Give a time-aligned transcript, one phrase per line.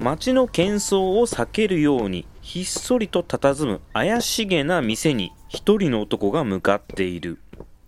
[0.00, 7.38] 街の喧騒を避けるようにひっそりと佇む怪しげな店に一人の男が向かっている。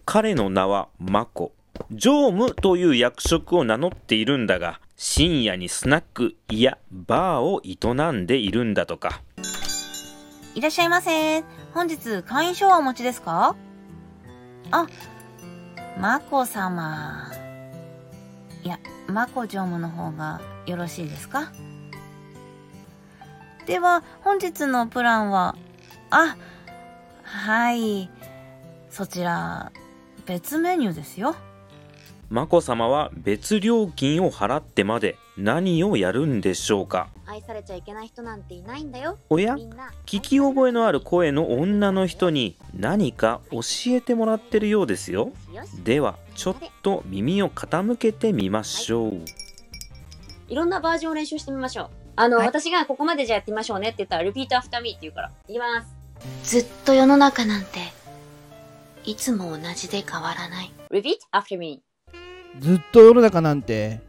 [0.05, 1.53] 彼の名はマコ。
[1.91, 9.23] 常務という役職を名乗っているんだが、深夜にスナック、いや、バーを営んでいるんだとか。
[10.55, 11.43] いらっしゃいませ。
[11.73, 13.57] 本日会員証はお持ちですか？
[14.71, 14.87] あ、
[15.99, 17.33] マコ様。
[18.63, 21.51] いや、マコ常務の方がよろしいですか？
[23.67, 25.57] では、本日のプランは、
[26.11, 26.37] あ、
[27.23, 28.11] はい。
[28.91, 29.73] そちら、
[30.27, 31.37] 別メニューですよ。
[32.29, 37.09] マコ様は別料金を払ってまで何をやるんでしょうか？
[37.27, 39.19] 愛されちゃいけない人なんていないんだよ。
[39.29, 39.55] おや？
[40.07, 45.31] 聞き覚えのある声の女の人に何か教えてもらってるようですよ。
[45.85, 49.21] ではちょっと耳を傾けてみましょう。
[50.49, 56.03] いろんなバージョンを練習してみましょうあの、はい私がここまでじゃあやってみましょうねって言ったら repeat after me って言うからいきます
[56.45, 57.79] ずっと世の中なんて、
[59.05, 60.73] いつも同じで変わらない。
[60.91, 61.83] repeat after me
[62.61, 64.01] ずっと世の中なんて、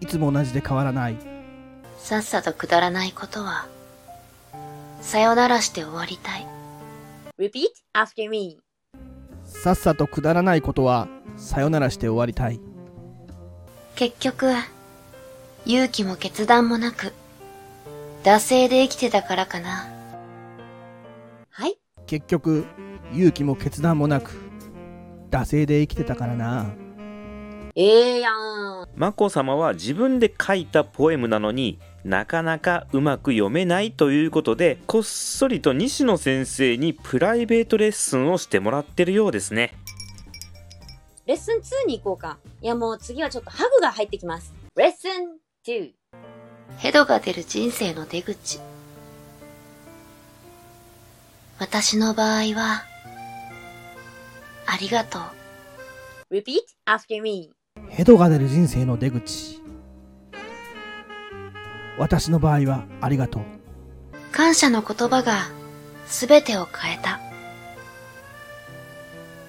[0.00, 1.16] いつも同じで変わらない。
[1.98, 3.68] さっさとくだらないことは、
[5.00, 6.46] さよならして終わりたい。
[7.38, 8.58] repeat after me
[9.44, 12.60] さっさとくだらないことは、さよならして終わりたい。
[13.94, 14.52] 結局、
[15.64, 17.12] 勇気も決断もなく、
[18.24, 19.88] 惰性で生きてたからかな。
[21.50, 21.78] はい。
[22.06, 22.64] 結局、
[23.12, 24.32] 勇気も決断もなく、
[25.30, 26.72] 惰性で生きてたからな。
[27.74, 28.88] ええやん。
[28.96, 39.72] マコ様は自分で書いたポエムなのになかなかうまく読めないということでこっそりと西野先生にプライベートレッスンをしてもらってるようですね。
[41.24, 42.38] レッスン2に行こうか。
[42.60, 44.52] いやもう次はちょっとハグが入ってきます。
[44.76, 45.92] レッスン2
[46.78, 48.58] ヘドが出る人生の出口。
[51.60, 52.82] 私の場合は、
[54.66, 56.34] ありがとう。
[56.34, 57.52] repeat after me
[57.90, 59.62] ヘドが出る人生の出口。
[61.96, 63.42] 私の場合は、ありがとう。
[64.32, 65.44] 感謝の言葉が
[66.08, 67.20] 全てを変えた。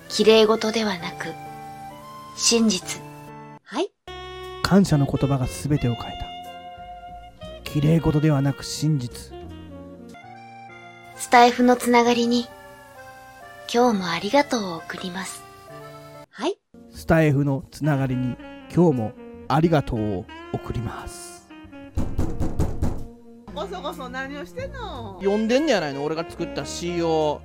[0.09, 1.34] 綺麗事ではなく、
[2.38, 3.12] 真実。
[4.63, 7.62] はい感謝の言葉が全てを変えた。
[7.63, 9.34] 綺麗事ではなく真実。
[11.16, 12.47] スタイフのつながりに、
[13.72, 15.44] 今日もありがとうを送ります。
[16.29, 16.57] はい
[16.91, 18.35] スタイフのつながりに、
[18.74, 19.12] 今日も
[19.47, 21.47] ありがとうを送ります。
[23.53, 25.19] ごそごそ何をしてんの？
[25.19, 26.03] 読んでんねやないの？
[26.03, 27.41] 俺が作った詩を。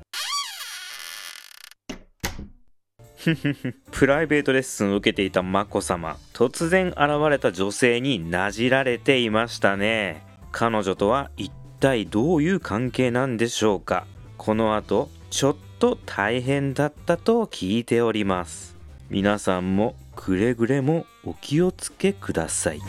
[3.91, 6.99] プライベートレッスンを受けていた眞子さま突然現
[7.31, 10.25] れた女性になじられていましたね。
[10.53, 14.07] 彼女とは一体どういう関係なんでしょうか。
[14.37, 18.77] この後ちょっと大変だったと聞いております。
[19.11, 22.81] 皆さんもくれぐれもお気をつけください。